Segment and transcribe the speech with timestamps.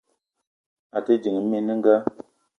[0.97, 1.95] A te ding mininga.